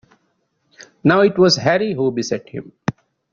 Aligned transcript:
Now 1.03 1.21
it 1.21 1.37
was 1.37 1.57
Harry 1.57 1.93
who 1.93 2.11
beset 2.11 2.49
him. 2.49 2.71